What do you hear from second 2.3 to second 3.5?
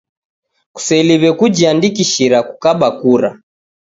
kukaba kura